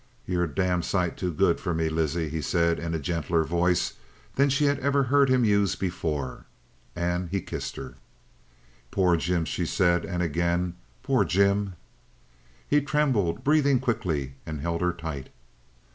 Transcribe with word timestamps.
"You're 0.25 0.45
a 0.45 0.47
damned 0.47 0.83
sight 0.83 1.15
too 1.15 1.31
good 1.31 1.59
for 1.59 1.75
me, 1.75 1.87
Lizzie," 1.87 2.27
he 2.27 2.41
said 2.41 2.79
in 2.79 2.95
a 2.95 2.99
gentler 2.99 3.43
voice 3.43 3.93
than 4.33 4.49
she 4.49 4.65
had 4.65 4.79
ever 4.79 5.03
heard 5.03 5.29
him 5.29 5.45
use 5.45 5.75
before, 5.75 6.45
and 6.95 7.29
he 7.29 7.39
kissed 7.39 7.75
her. 7.75 7.97
"Poor 8.89 9.15
Jim!" 9.15 9.45
she 9.45 9.63
said. 9.63 10.03
And 10.03 10.23
again: 10.23 10.75
"Poor 11.03 11.23
Jim!" 11.23 11.73
He 12.67 12.81
trembled, 12.81 13.43
breathing 13.43 13.79
quickly, 13.79 14.33
and 14.43 14.59
held 14.61 14.81
her 14.81 14.91
tight. 14.91 15.29